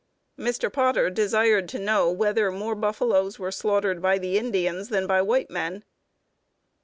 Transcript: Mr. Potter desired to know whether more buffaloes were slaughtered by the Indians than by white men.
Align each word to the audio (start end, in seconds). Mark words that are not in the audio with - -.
Mr. 0.39 0.73
Potter 0.73 1.11
desired 1.11 1.69
to 1.69 1.77
know 1.77 2.09
whether 2.09 2.49
more 2.51 2.73
buffaloes 2.73 3.37
were 3.37 3.51
slaughtered 3.51 4.01
by 4.01 4.17
the 4.17 4.35
Indians 4.35 4.89
than 4.89 5.05
by 5.05 5.21
white 5.21 5.51
men. 5.51 5.83